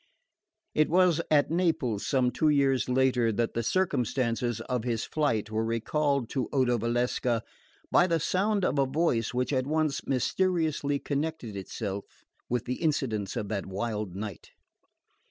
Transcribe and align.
It 0.73 0.89
was 0.89 1.21
at 1.29 1.51
Naples, 1.51 2.07
some 2.07 2.31
two 2.31 2.49
years 2.49 2.89
later, 2.89 3.31
that 3.33 3.53
the 3.53 3.61
circumstances 3.61 4.59
of 4.61 4.83
his 4.83 5.05
flight 5.05 5.51
were 5.51 5.63
recalled 5.63 6.27
to 6.31 6.49
Odo 6.51 6.79
Valsecca 6.79 7.43
by 7.91 8.07
the 8.07 8.19
sound 8.19 8.65
of 8.65 8.79
a 8.79 8.87
voice 8.87 9.31
which 9.31 9.53
at 9.53 9.67
once 9.67 10.07
mysteriously 10.07 10.97
connected 10.97 11.55
itself 11.55 12.05
with 12.49 12.65
the 12.65 12.81
incidents 12.81 13.35
of 13.35 13.47
that 13.49 13.67
wild 13.67 14.15
night. 14.15 14.49